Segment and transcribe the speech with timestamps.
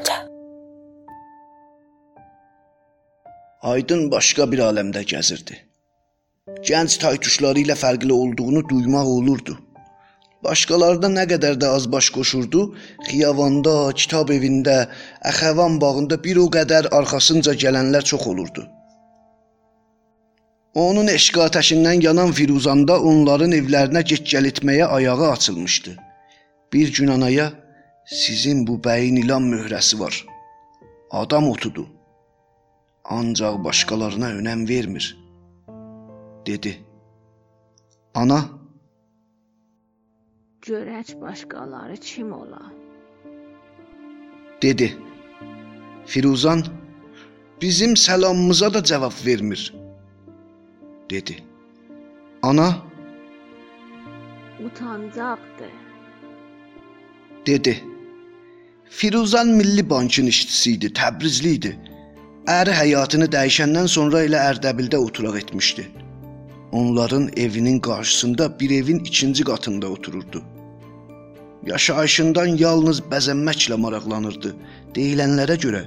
[0.00, 0.18] Gəncə.
[3.62, 5.56] Aydın başqa bir aləmdə gəzirdi.
[6.68, 9.58] Gənc taytuşları ilə fərqli olduğunu duymaq olurdu.
[10.44, 12.62] Başqalarına nə qədər də az baş qoşurdu,
[13.08, 14.88] xiyabanda, kitab evində,
[15.32, 18.64] əxəvan bağında bir o qədər arxasınca gələnlər çox olurdu.
[20.74, 25.96] Onun eşq atəşindən yanan Firuzanda onların evlərinə get-gəl etməyə ayağı açılmışdı.
[26.72, 27.52] Bir gün anaya
[28.06, 30.26] sizin bu bəyin ilan möhrəsi var.
[31.10, 31.86] Adam otudu.
[33.04, 35.18] Ancaq başqalarına önəm vermir,
[36.46, 36.80] dedi.
[38.14, 38.44] Ana
[40.62, 42.62] Görək başqaları kim ola?
[44.62, 44.96] dedi.
[46.06, 46.64] Firuzan
[47.62, 49.74] bizim salamımıza da cavab vermir,
[51.10, 51.36] dedi.
[52.42, 52.76] Ana
[54.66, 55.89] Utancaqdır.
[57.50, 57.84] Dedi.
[58.90, 61.72] Firuzan Milli Bankın işçisi idi, Təbrizli idi.
[62.50, 65.84] Əri həyatını dəyişəndən sonra elə Ərdəbildə oturaq etmişdi.
[66.72, 70.42] Onların evinin qarşısında bir evin ikinci qatında otururdu.
[71.66, 74.54] Yaşayışından yalnız bəzənməklə maraqlanırdı.
[74.96, 75.82] Deyilənlərə görə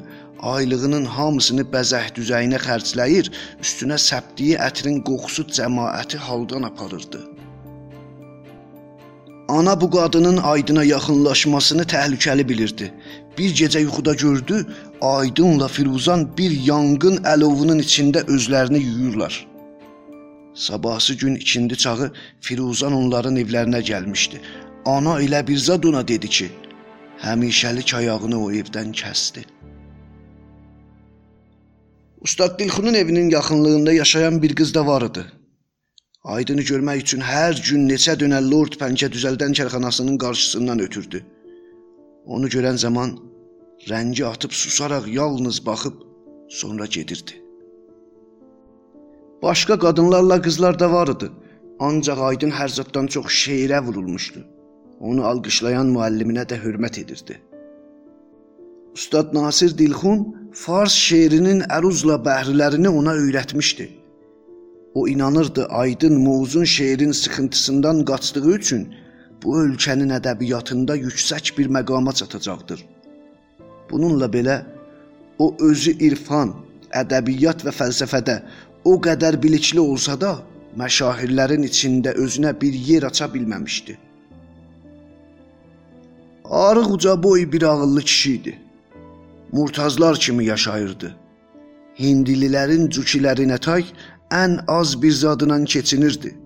[0.53, 3.31] aylığının hamısını bəzək düzəyinə xərcləyir,
[3.63, 7.23] üstünə səpdiyi ətrin qoxusu cəmaəti haldan aparırdı.
[9.63, 12.93] Ana bu qadının Aydına yaxınlaşmasını təhlükəli bilirdi.
[13.37, 14.65] Bir gecə yuxuda gördü,
[15.01, 19.47] Aydınla Firuzan bir yanğın əlovunun içində özlərini yuyurlar.
[20.53, 22.11] Sabahsı gün ikindi çağı
[22.41, 24.41] Firuzan onların evlərinə gəlmişdi.
[24.85, 26.49] Ana elə bir zad ona dedi ki,
[27.23, 29.45] həmişəlik ayağını o evdən kəsdi.
[32.21, 35.25] Ustad Dilxunun evinin yaxınlığında yaşayan bir qız da var idi.
[36.23, 41.19] Aydını görmək üçün hər gün neçə dönə Lord Pəncə düzəldən karxanasının qarşısından ötürdü.
[42.25, 43.09] Onu görən zaman
[43.89, 45.97] rəngi atıb susaraq yalnız baxıb
[46.49, 47.33] sonra gedirdi.
[49.41, 51.27] Başqa qadınlarla qızlar da var idi.
[51.79, 54.45] Ancaq Aydın hər zətdən çox şeirə vurulmuşdu.
[54.99, 57.35] Onu alqışlayan müəlliminə də hörmət edirdi.
[58.95, 63.89] Ustad Nasir Dilxun fars şeirinin əruzla bəhrilərini ona öyrətmişdi.
[64.93, 68.93] O inanırdı Aydın Muzun şeirin sıxıntısından qaçdığı üçün
[69.43, 72.85] bu ölkənin ədəbiyyatında yüksək bir məqama çatacaqdır.
[73.91, 74.61] Bununla belə
[75.39, 76.53] o özü irfan,
[76.91, 78.37] ədəbiyyat və fəlsəfədə
[78.85, 80.37] o qədər bilikli olsa da,
[80.77, 83.97] məşahirlərin içində özünə bir yer aça bilməmişdi.
[86.45, 88.59] Arıq uca boy bir ağıllı kişi idi.
[89.51, 91.15] Murtazlar kimi yaşayırdı.
[91.99, 93.85] Hindililərin cükilərinə tay
[94.33, 96.37] ən az bir zadından keçinirdi.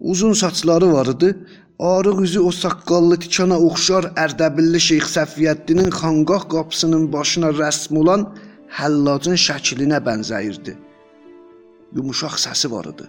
[0.00, 1.36] Uzun saçları var idi,
[1.78, 8.22] arıq üzü o saqqallı tikana oxşar Ərdəbilli Şeyx Səfiyyəddinin xanqaq qapısının başına rəsm olan
[8.78, 10.76] həllacın şəklinə bənzəyirdi.
[11.96, 13.06] Yumuşaq səsi var idi.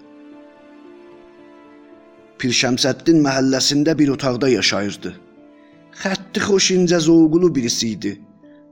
[2.39, 5.11] Pirşəmsəddin məhəlləsində bir otaqda yaşayırdı.
[6.03, 8.13] Xətti xoş incə zovqulu birisi idi.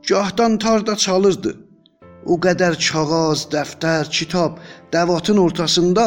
[0.07, 1.68] Gahdan tarda çalırdı.
[2.25, 4.59] O qədər kağız, dəftər, kitab,
[4.91, 6.05] dəvatın ortasında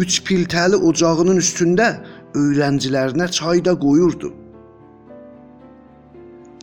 [0.00, 1.90] üç piltəli ocağının üstündə
[2.34, 4.32] öyrəncilərinə çay da qoyurdu.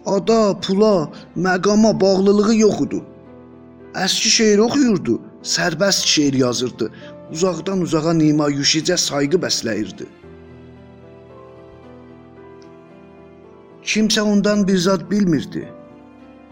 [0.06, 3.04] Ada, pula, məqama bağlılığı yox idi.
[4.06, 6.92] Əski şeir oxuyurdu, sərbəst şeir yazırdı.
[7.32, 10.08] Uzaqdan uzağa nimayüşicə sayğı bəsləyirdi.
[13.84, 15.68] Kimsə ondan bir zad bilmirdi.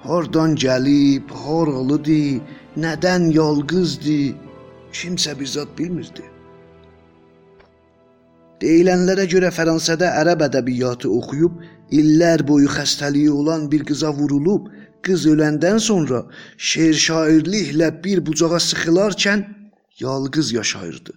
[0.05, 2.41] Hardan gəlib, haralıdır,
[2.83, 4.35] nədən yalqızdır,
[4.93, 6.25] kimsə bir zad bilmirdi.
[8.61, 11.57] Deyilənlərə görə Fransada ərəb ədəbiyyatı oxuyub,
[11.99, 14.69] illər boyu xəstəliyi olan bir qıza vurulub,
[15.05, 16.23] qız öləndən sonra
[16.69, 19.45] şeir şairliklə bir bucağa sıxılarkən
[19.99, 21.13] yalqız yaşayırdı.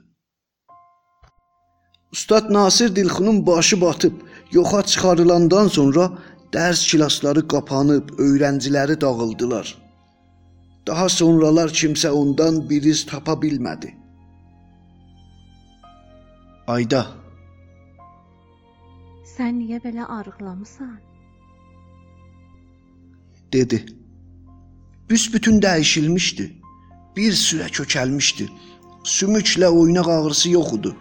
[2.13, 4.13] Ustad Nasir Dilxunun başı batıb,
[4.53, 6.19] yoxa çıxarılandan sonra
[6.55, 9.75] dərs kilasları qapanıb, öyrənciləri dağıldılar.
[10.87, 13.95] Daha sonralar kimsə ondan bir iz tapa bilmədi.
[16.67, 17.07] Ayda
[19.37, 20.99] Sən niyə belə arıqlamısan?
[23.53, 23.87] dedi.
[25.11, 26.53] Büsbütün dəyişilmişdi.
[27.17, 28.49] Bir sürə kökəlmişdi.
[29.05, 30.93] Sümüklə oynaq ağrısı yox idi.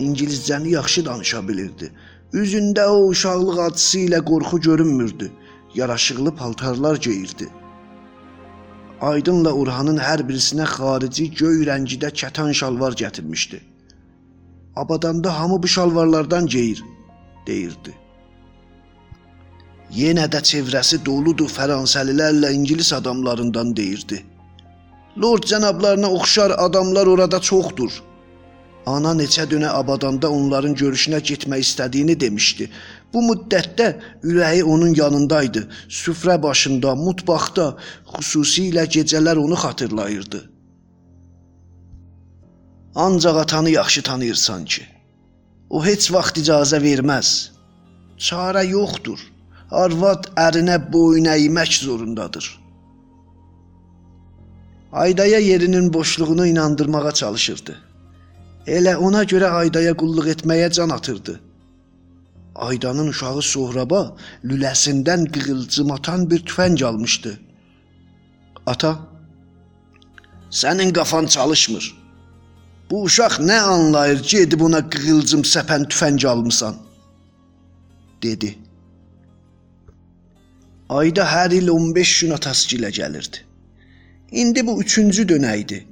[0.00, 1.92] İngiliscəni yaxşı danışa bilirdi.
[2.34, 5.32] Üzündə o uşaqlıq acısı ilə qorxu görünmürdü.
[5.74, 7.46] Yaraşıqlı paltarlar geyirdi.
[9.00, 13.60] Aydınla Urhanın hər birisinə xarici göy rəngidə kətan şalvar gətirmişdi.
[14.76, 16.82] Abadanda hamı bu şalvarlardan geyir,
[17.46, 17.94] deyirdi.
[20.00, 24.24] Yenə də çevrəsi doludur Fransəlilərlə ingilis adamlarından deyirdi.
[25.22, 28.02] Lord cənablarına oxşar adamlar orada çoxdur.
[28.86, 32.68] Ana neçə dönə abadanda onların görüşünə getmək istədiyini demişdi.
[33.12, 33.86] Bu müddətdə
[34.22, 35.62] ürəyi onun yanındaydı.
[35.88, 37.76] Süfrə başında, mutbaqda,
[38.16, 40.50] xüsusilə gecələr onu xatırlayırdı.
[42.94, 44.82] Ancaq atanı yaxşı tanıyırsan ki,
[45.70, 47.30] o heç vaxt icazə verməz.
[48.18, 49.18] Çarə yoxdur.
[49.70, 52.60] Arvad ərinə boyun əymək zorundadır.
[54.92, 57.83] Aydaya yerinin boşluğunu inandırmağa çalışırdı.
[58.66, 61.40] Elə ona görə Aydaya qulluq etməyə can atırdı.
[62.54, 67.34] Aydanın uşağı Sohraba lüləsindən qığılcım atan bir tüfəng almışdı.
[68.66, 68.92] Ata,
[70.50, 71.94] sənin qafan çalışmır.
[72.90, 76.84] Bu uşaq nə anlayır ki, edib ona qığılcım səpən tüfəng almısan?
[78.24, 78.54] dedi.
[80.88, 83.42] Ayda hər il 15 gün atası gilə gəlirdi.
[84.32, 85.84] İndi bu üçüncü dönəydi.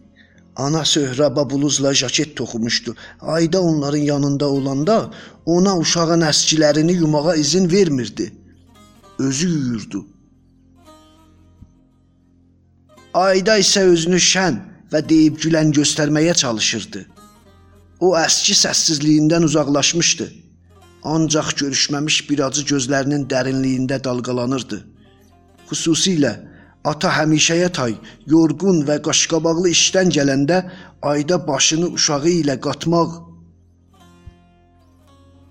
[0.57, 2.97] Ana söhraba bluzla jaket toxumuşdu.
[3.21, 5.11] Ayda onların yanında olanda
[5.47, 8.33] ona uşağın əskilərini yumağa izin vermirdi.
[9.19, 10.07] Özü yuyurdu.
[13.15, 14.61] Ayda isə özünü şən
[14.93, 17.07] və deyib gülən göstərməyə çalışırdı.
[18.01, 20.29] O əski səssizliyindən uzaqlaşmışdı.
[21.03, 24.85] Ancaq görüşməmiş bir acı gözlərinin dərinliyində dalğalanırdı.
[25.71, 26.33] Xüsusilə
[26.85, 27.95] ata həmişəyə tay,
[28.27, 30.59] yorğun və qaşqabaqlı işdən gələndə
[31.03, 33.11] ayda başını uşağı ilə qatmaq,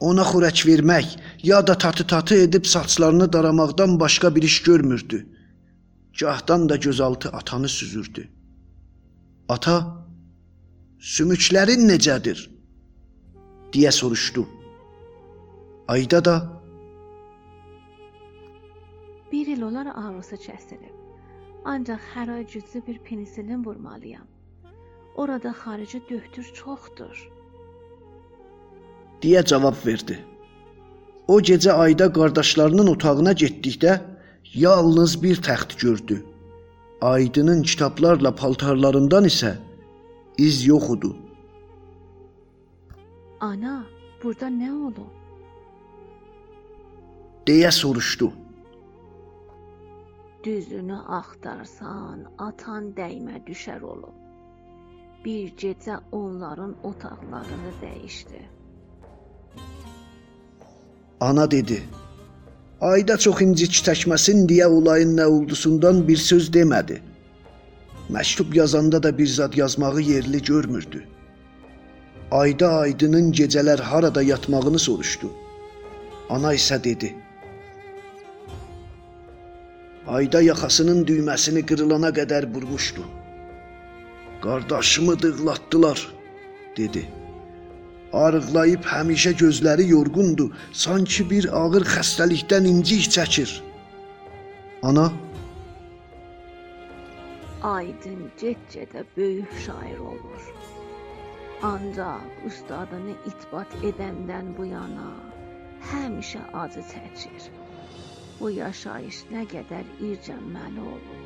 [0.09, 1.07] ona xörək vermək
[1.43, 5.27] ya da tatı-tatı edib saçlarını daramaqdan başqa bir iş görmürdü.
[6.19, 8.27] Gahdan da gözaltı atanı süzürdü.
[9.49, 10.05] Ata,
[10.99, 12.49] sümüklərin necədir?
[13.73, 14.47] deyə soruşdu.
[15.87, 16.61] Ayda da
[19.31, 21.00] Bir il olar ağrısı kəsilib.
[21.65, 24.27] Ancaq hər ay güclü bir penisilin vurmalıyam.
[25.15, 27.29] Orada xarici döktür çoxdur.
[29.21, 30.15] deyə cavab verdi.
[31.27, 34.01] O gecə ayda qardaşlarının otağına getdikdə
[34.53, 36.25] yalnız bir təxt gördü.
[37.01, 39.51] Aydının kitablarla paltarlarından isə
[40.37, 41.11] iz yox idi.
[43.39, 43.85] Ana,
[44.23, 45.11] burada nə olub?
[47.47, 48.31] deyə soruşdu.
[50.43, 54.15] Düzünü axtarsan, atan dəymə düşər olub.
[55.25, 58.41] Bir gecə onların otaqlarını dəyişdi.
[61.19, 61.77] Ana dedi.
[62.81, 66.97] Ayda çox incik təkməsin deyə olayın nə oldusundan bir söz demədi.
[68.09, 71.03] Məktub yazanda da bir zad yazmağı yerli görmürdü.
[72.31, 75.29] Ayda aydının gecələr harada yatmağını soruşdu.
[76.29, 77.15] Ana isə dedi:
[80.07, 83.03] Ayda yaxasının düyməsini qırılana qədər vurmuşdu.
[84.41, 86.07] Qardaşımı dığlatdılar,
[86.77, 87.03] dedi.
[88.13, 93.61] Arıqlayıb həmişə gözləri yorğundu, sanki bir ağır xəstəlikdən incik çəkir.
[94.83, 95.11] Ana,
[97.61, 100.41] Aydın get-gedə böyük şair olur.
[101.61, 105.09] Ancaq ustadını itbat edəndən bu yana
[105.91, 107.51] həmişə acı çəkir.
[108.41, 111.19] Bu yaşayış nə qədər ircənməli olub.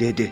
[0.00, 0.26] dedi.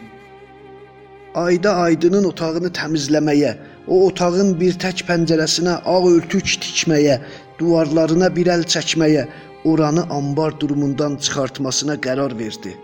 [1.34, 3.56] Ayda Aydının otağını təmizləməyə,
[3.88, 7.16] o otağın bir tək pəncərəsinə ağ örtük tikməyə,
[7.58, 9.26] divarlarına bir əl çəkməyə,
[9.72, 12.76] oranı ambar durumundan çıxartmasına qərar verdi.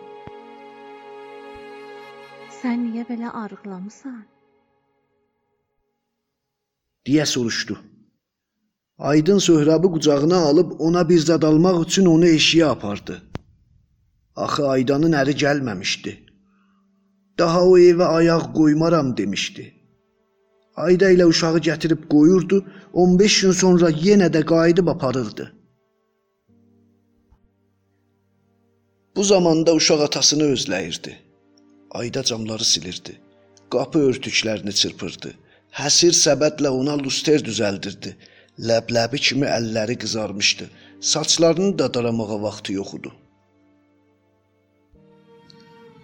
[2.60, 4.20] Sən niyə belə arıqlamısan?
[7.06, 7.78] deyə soruşdu.
[9.02, 13.22] Aydın Söhrabı qucağına alıb ona bir zad almaq üçün onu eşiyə apardı.
[14.36, 16.12] Axı Aydanın əri gəlməmişdi.
[17.38, 19.64] Daha o evə ayaq qoymaram demişdi.
[20.76, 25.52] Ayda ilə uşağı gətirib qoyurdu, 15 gün sonra yenə də qayıdıb aparırdı.
[29.16, 31.12] Bu zamanda uşaq atasını özləyirdi.
[31.90, 33.20] Ayda camları silirdi.
[33.70, 35.34] Qapı örtüklərini çırpırdı.
[35.80, 38.14] Həsir səbətlə ona luster düzəldirdi.
[38.60, 40.68] Ləbləbi kimi əlləri qızarmışdı.
[41.00, 43.12] Saçlarını da daramağa vaxtı yox idi.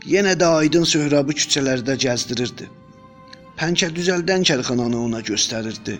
[0.08, 2.68] Yenə də aydın söhrabı küçələrdə gəzdirirdi.
[3.60, 5.98] Pəncə düzəldən kərxananı ona göstərirdi.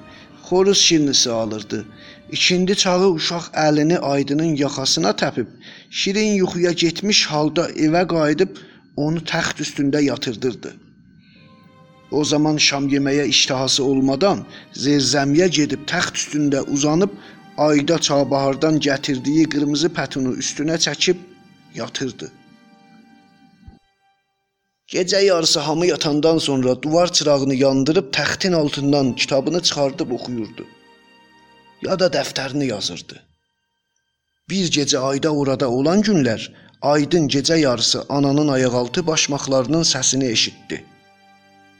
[0.49, 1.85] Xoruz şirnisi alırdı.
[2.33, 5.47] İkindi çağı uşaq əlini aydının yaxasına təpib,
[5.90, 8.57] şirin yuxuya getmiş halda evə qayıdıb
[8.97, 10.88] onu təxt üstündə yatırdırdı.
[12.11, 14.45] O zaman şam yeməyə iştahası olmadan
[14.85, 17.12] zerzəmiyə gedib təxt üstündə uzanıb
[17.59, 21.19] ayda Çabahardan gətirdiyi qırmızı pətunu üstünə çəkib
[21.75, 22.31] yatırdı.
[24.88, 30.65] Gecə yarısı hamı yatandan sonra duvar çırağını yandırıb təxtin altından kitabını çıxardıb oxuyurdu.
[31.83, 33.21] Ya da dəftərini yazırdı.
[34.50, 36.49] Bir gecə ayda orada olan günlər
[36.83, 40.85] Aydın gecə yarısı ananın ayaqaltı başmaqlarının səsini eşitdi.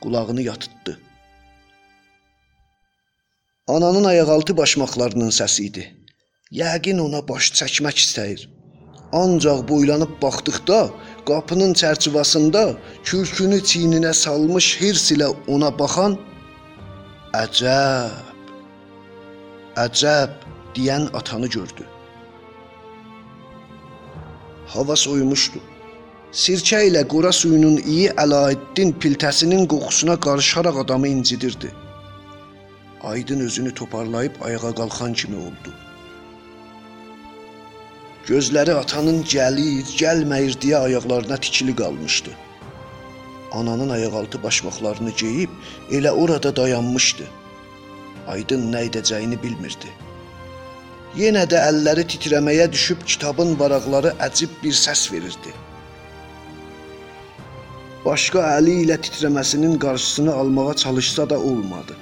[0.00, 1.00] Qulağını yatıtdı.
[3.68, 5.84] Ananın ayaqaltı başmaqlarının səsi idi.
[6.60, 8.40] Yəqin ona baş çəkmək istəyir.
[9.12, 10.78] Ancaq boylanıb baxdıqda
[11.28, 12.64] qapının çərçivəsində
[13.04, 16.16] kürkünü çiyninə salmış hirs ilə ona baxan
[17.44, 18.12] əcəb
[19.84, 20.30] əcəb
[20.76, 21.84] deyən atanı gördü.
[24.74, 25.60] Hava soyumuşdu.
[26.28, 31.70] Sirkə ilə qora suyunun iyi Əlaəddin piltəsinin qoxusuna qarışaraq adamı incidirdi.
[33.02, 35.73] Aydın özünü toparlayıb ayağa qalxan kimi oldu.
[38.26, 42.30] Gözləri atanın gəlir, gəlməyir deyə ayaqlarına tikili qalmışdı.
[43.52, 45.50] Ananın ayaqaltı başmaqlarını geyib
[45.90, 47.25] elə orada dayanmışdı.
[48.28, 49.94] Aydın nə edəcəyini bilmirdi.
[51.16, 55.56] Yenə də əlləri titrəməyə düşüb kitabın varaqları əcib bir səs verirdi.
[58.04, 61.96] Başqa əli ilə titrəməsinin qarşısını almağa çalışsa da olmadı.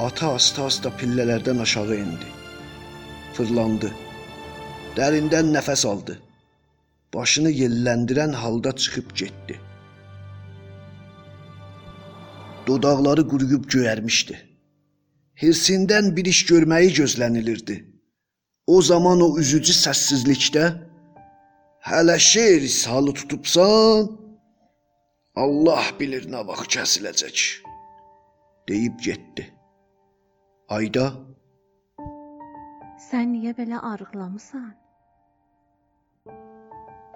[0.00, 2.28] Ata asta-asta pillələrdən aşağı endi.
[3.34, 3.90] Fırlandı.
[4.96, 6.16] Dərindən nəfəs aldı.
[7.14, 9.60] Başını yelləndirən halda çıxıb getdi.
[12.66, 14.36] Dodaqları quruyub göyərmişdi.
[15.42, 17.76] Hirsindən bir iş görməyi gözlənilirdi.
[18.66, 20.64] O zaman o üzücü səssizlikdə
[21.90, 24.27] hələ şeir ishalı tutubsan,
[25.44, 27.46] Allah bilir nə vaxt kəsiləcək
[28.68, 29.46] deyib getdi.
[30.76, 31.06] Ayda
[33.08, 34.74] Sən niyə belə arıqlamısan?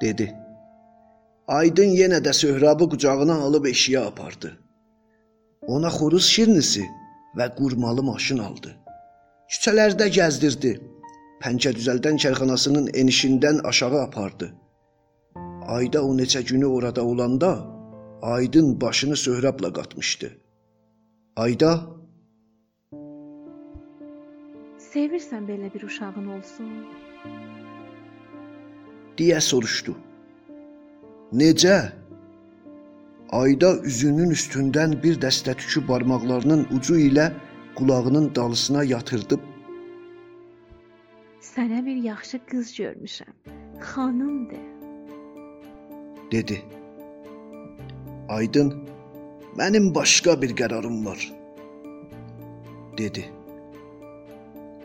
[0.02, 0.28] dedi.
[1.48, 4.50] Aydın yenə də Söhrabı qucağına alıb eşiyə apardı.
[5.74, 6.84] Ona xoruz şirnisi
[7.38, 8.72] və qurmalı maşın aldı.
[9.52, 10.72] Küçələrdə gəzdirdi.
[11.42, 14.52] Pəncə düzəldən kərxanasının enişindən aşağı apardı.
[15.76, 17.52] Ayda o neçə günü orada olanda
[18.22, 20.28] Aydın başını Söhrabla qatmışdı.
[21.36, 21.86] Ayda
[24.92, 26.68] Sevirsən belə bir uşağın olsun?
[29.18, 29.94] deyə soruşdu.
[31.32, 31.78] Necə?
[33.30, 37.26] Ayda üzünün üstündən bir dəstə tükü barmaqlarının ucu ilə
[37.76, 39.40] qulağının dalısına yatırdıb
[41.52, 43.34] Sənə bir yaxşı qız görmüşəm.
[43.80, 44.64] Xanımdır.
[46.32, 46.62] dedi.
[48.28, 48.74] Aydın,
[49.58, 51.32] mənim başqa bir qərarım var,
[52.98, 53.24] dedi.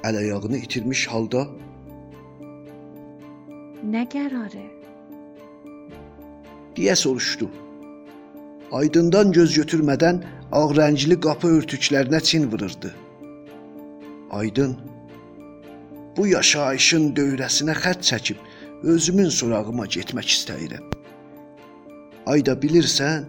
[0.03, 1.47] Əl-ayağını itirmiş halda
[3.93, 4.65] Nə qərarı?
[6.77, 7.47] deyə soruşdu.
[8.71, 10.19] Aydından göz götürmədən
[10.51, 12.91] ağ rəngli qapı örtüklərinə çin vururdu.
[14.39, 14.75] Aydın
[16.17, 18.37] bu yaşayışın dövrəsinə xətt çəkib
[18.83, 20.96] özümün sorağıma getmək istəyirəm.
[22.27, 23.23] Ayda bilirsən,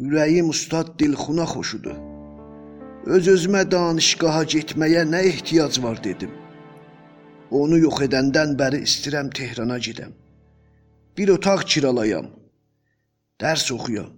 [0.00, 1.98] ürəyim ustad Dilxuna xoşudur.
[3.14, 6.32] Öz-özümə danışqaha getməyə nə ehtiyac var dedim.
[7.60, 10.16] Onu yox edəndən bəri istirəm Tehrana gedəm.
[11.16, 12.32] Bir otaq kiralayam.
[13.40, 14.10] Dərs oxuyam.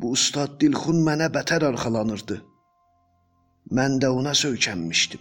[0.00, 2.40] Bu ustad Dilxun mənə bətər arxalanırdı.
[3.76, 5.20] Mən də ona söykənmişdim,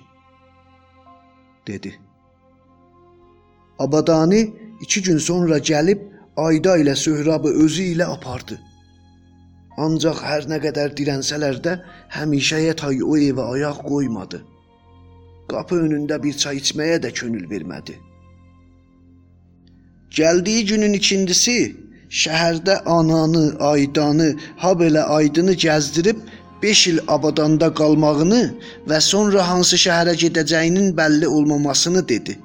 [1.68, 2.00] dedi.
[3.80, 4.42] Abadani
[4.82, 8.60] iki gün sonra gəlib Ayda ilə Söhrabı özü ilə apardı.
[9.78, 11.74] Ancaq hər nə qədər dirənsələr də
[12.14, 14.44] həmişəyə tay o evə ayaq qoymadı.
[15.50, 17.96] Qapı önündə bir çay içməyə də könül vermədi.
[20.18, 21.58] Gəldiyi günün ikincisi
[22.22, 26.22] şəhərdə ananı, aydanı, ha belə aydını gəzdirib
[26.62, 28.44] 5 il abadanda qalmağını
[28.90, 32.40] və sonra hansı şəhərə gedəcəyinin bəlli olmamasını dedi.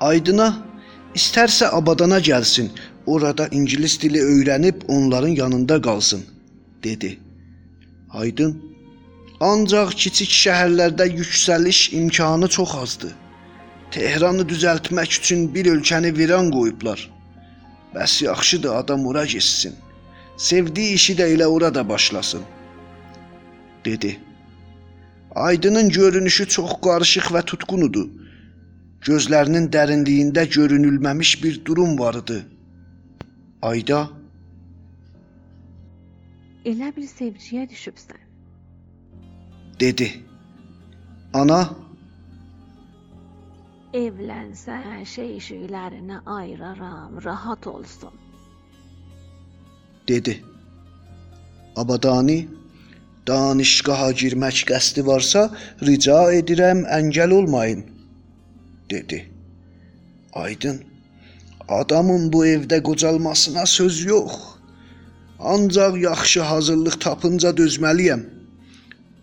[0.00, 0.69] Aydına
[1.14, 2.70] istərsə abadana gəlsin,
[3.06, 6.24] orada ingilis dili öyrənib onların yanında qalsın,
[6.84, 7.18] dedi.
[8.10, 8.70] Aydın
[9.40, 13.12] Ancaq kiçik şəhərlərdə yüksəliş imkanı çox azdır.
[13.90, 17.00] Tehranı düzəltmək üçün bir ölkəni viran qoyublar.
[17.94, 19.74] Bəs yaxşıdır adam ora getsin.
[20.36, 22.42] Sevdiyi işi də elə orada başlasın."
[23.84, 24.20] dedi.
[25.34, 28.08] Aydının görünüşü çox qarışıq və tutqunudur.
[29.06, 32.40] Gözlərinin dərinliyində görünülməmiş bir durum var idi.
[33.62, 34.00] Ayda
[36.70, 38.18] Elə bir sevciyə düşübsən.
[39.80, 40.08] dedi.
[41.34, 41.60] Ana,
[43.94, 48.12] Evlənsən, şey-şeylərini ayıraram, rahat olsun.
[50.08, 50.34] dedi.
[51.76, 52.48] Abadani,
[53.26, 55.42] danışqaha girmək qəsdi varsa,
[55.88, 57.82] rica edirəm əngəl olmayın,
[58.90, 59.26] dedi.
[60.32, 60.80] Aydın,
[61.68, 64.32] adamın bu evdə qocalmasına söz yox.
[65.38, 68.22] Ancaq yaxşı hazırlıq tapınca dözməliyəm.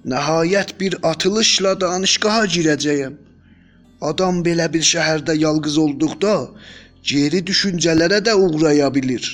[0.06, 3.16] Nəhayət bir atılışla danışqaha girəcəyəm.
[4.02, 6.34] Adam belə bir şəhərdə yalqız olduqda
[7.04, 9.26] geri düşüncələrə də uğraya bilir,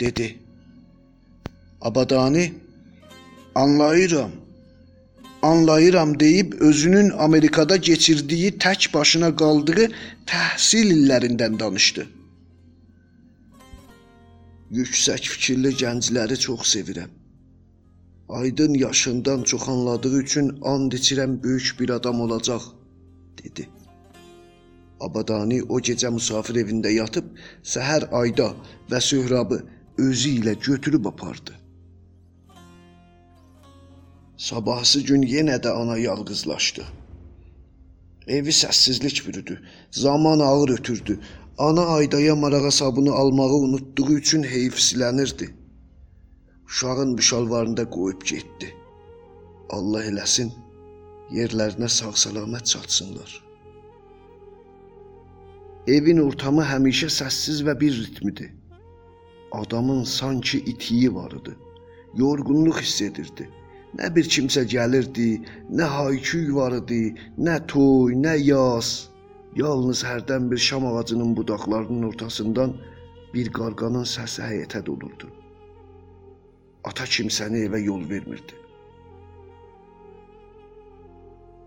[0.00, 0.38] dedi.
[1.80, 2.54] Abadani
[3.54, 4.41] anlayıram.
[5.42, 9.86] Anlayıram deyib özünün Amerikada keçirdiyi tək başına qaldığı
[10.30, 12.04] təhsil illərindən danışdı.
[14.70, 17.10] Yüksək fikirli gəncləri çox sevirəm.
[18.28, 22.62] Aydın yaşından çox anladığı üçün and içirəm böyük bir adam olacaq,
[23.42, 23.68] dedi.
[25.00, 27.34] Abadani o gecə musafir evində yatıb
[27.64, 28.52] səhər Ayda
[28.90, 29.58] və Söhrabı
[29.98, 31.61] özü ilə götürüb apardı.
[34.42, 36.84] Sabahsı gün yenə də ana yalqızlaşdı.
[38.26, 39.60] Evi səssizlik bürüdü.
[39.90, 41.20] Zaman ağır ötürdü.
[41.58, 45.50] Ana Aydaya marağa sabunu almağı unutduğu üçün heyfsilənirdi.
[46.66, 48.74] Uşağın bu şalvarında qoyub getdi.
[49.70, 50.50] Allah eləsin,
[51.30, 53.44] yerlərinə sağ-salamat çatsınlar.
[55.86, 58.50] Evin ortamı həmişə səssiz və bir ritmidir.
[59.52, 61.56] Adamın sanki itiyi var idi.
[62.14, 63.61] Yorğunluq hiss edirdi.
[63.98, 65.28] Nə bir kimsə gəlirdi,
[65.78, 67.02] nə hayküy var idi,
[67.36, 69.10] nə toy, nə yaz.
[69.56, 72.72] Yalnız hərdən bir şam ağacının budaqlarının ortasından
[73.34, 75.28] bir qarğanın səsi həyətə dolurdu.
[76.88, 78.56] Ata kimsəni evə yol vermirdi.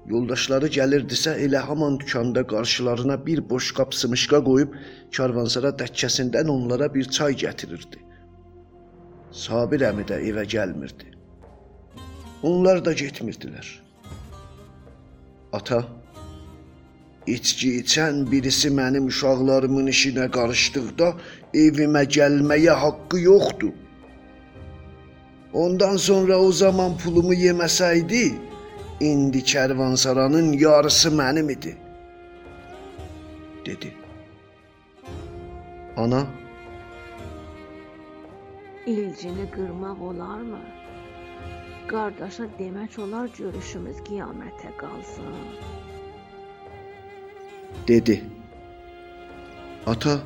[0.10, 4.74] Yoldaşları gəlirdisə elə haman dükanda qarşılarına bir boş qap sımışqa qoyub
[5.18, 8.02] karvansara dəkkəsindən onlara bir çay gətirirdi.
[9.46, 11.15] Sabir əmi də evə gəlmirdi.
[12.46, 13.68] Onlar da getmirdilər.
[15.58, 15.80] Ata,
[17.26, 21.08] içki içən birisi mənim uşaqlarımın işinə qarışdıqda
[21.64, 23.74] evimə gəlməyə haqqı yoxdur.
[25.64, 28.24] Ondan sonra o zaman pulumu yeməsəydi,
[29.10, 31.78] indi kərvansaranın yarısı mənim idi,
[33.66, 33.94] dedi.
[35.98, 36.26] Ana,
[38.86, 40.60] İlcini qırmaq olarmı?
[41.88, 45.34] Qardaşa demək olar görüşümüz qiyamətə qalsın.
[47.88, 48.24] dedi.
[49.86, 50.20] Ata,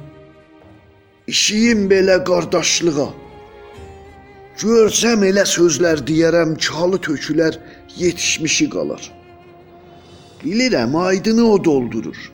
[1.28, 3.10] işiyim belə qardaşlığa.
[4.60, 7.60] Görsəm elə sözlər deyərəm, çalı tökülər,
[7.96, 9.04] yetişmişi qalar.
[10.44, 12.32] Bilirəm, aydını o doldurur.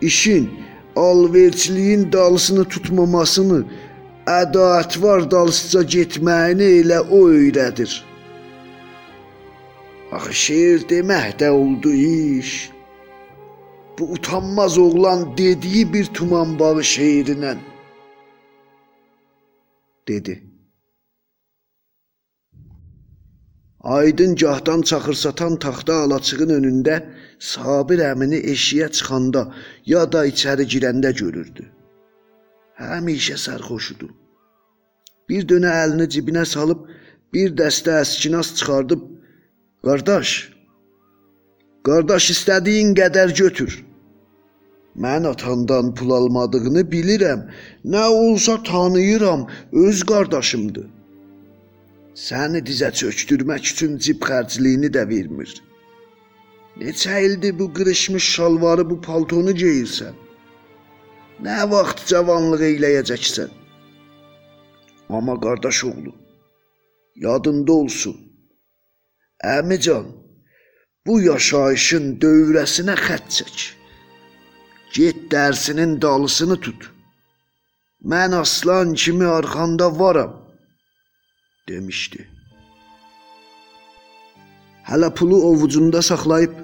[0.00, 0.50] İşin,
[0.96, 3.64] alverçiliyin dalısını tutmamasını,
[4.26, 7.92] ədaət var dalsıca getməyini elə o öyrədir.
[10.16, 12.70] Axı şeir demək də oldu iş.
[13.98, 17.58] Bu utanmaz oğlan dediyi bir tuman bağı şeirindən
[20.08, 20.42] dedi.
[23.80, 26.96] Aydın gahdan çaxır satan taxta alaçığın önündə
[27.38, 29.54] Sabir əmini eşiyə çıxanda
[29.86, 31.75] ya da içəri girəndə görürdü.
[32.76, 34.10] Həmişə sərxoşudu.
[35.28, 36.82] Bir dönə əlini cibinə salıb
[37.32, 39.06] bir dəstə əskinas çıxardıb
[39.86, 40.32] "Qardaş,
[41.88, 43.72] qardaş istədiyin qədər götür.
[45.04, 47.46] Mən atandan pul almadığını bilirəm.
[47.94, 50.86] Nə olsa tanıyıram, öz qardaşımdır."
[52.26, 55.50] Səni dizə çökdürmək üçün cib xərcliyini də vermir.
[56.80, 60.25] Neçə ildir bu qırışmış şalvarı, bu paltonu geyirsən?
[61.44, 63.50] Nə vaxt cavanlıq eləyəcəksən?
[65.16, 66.12] Amma qardaş oğlu,
[67.14, 68.16] yadında olsun.
[69.44, 70.06] Əmican,
[71.06, 73.58] bu yaşayışın dövrəsinə xətt çək.
[74.96, 76.88] Get dərsinin dalısını tut.
[78.00, 80.32] Mən aslan kimi arxanda varam
[81.68, 82.30] demişdi.
[84.88, 86.54] Hələ pulu ovucunda saxlayıb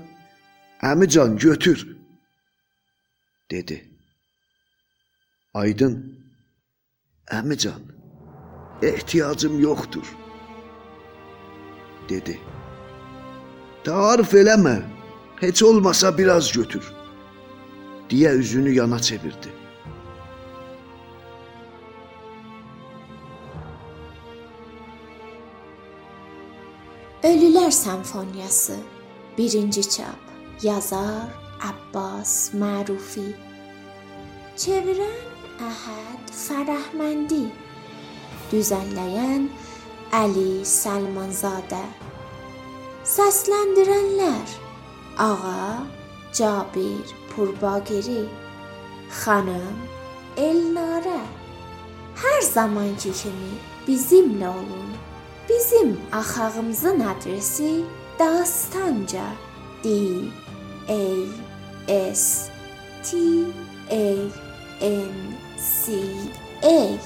[0.83, 1.97] "Əmican, götür."
[3.51, 3.92] dedi.
[5.55, 6.15] Aydın
[7.31, 7.83] "Əmican,
[8.83, 10.17] ehtiyacım yoxdur."
[12.09, 12.41] dedi.
[13.85, 14.83] "Tarif eləmə.
[15.41, 16.93] Heç olmasa biraz götür."
[18.13, 19.49] deyə üzünü yana çevirdi.
[27.23, 28.77] Ölülər Senfoniyası
[29.39, 30.23] 1-ci çap.
[30.63, 31.29] Yazar
[31.71, 33.33] Abbas Mərufi.
[34.57, 35.32] Çevirən
[35.63, 37.45] Əhəd Fərəhməndi.
[38.51, 39.45] Düzənləyən
[40.19, 41.83] Əli Səlmanzadə.
[43.07, 44.55] Səsləndirənlər:
[45.23, 45.85] Ağa
[46.35, 48.25] Cabir Purbagiri,
[49.21, 49.77] xanım
[50.49, 51.21] Elnarə.
[52.23, 53.55] Hər zamanki kimi
[53.87, 54.91] bizimlə olun.
[55.49, 57.85] Bizim axağımızın adresi
[58.19, 59.27] Dastanca
[59.85, 59.89] D
[60.89, 61.03] A
[62.15, 62.51] S
[63.03, 63.19] T
[63.91, 64.05] A
[64.81, 66.29] N C
[66.65, 66.99] A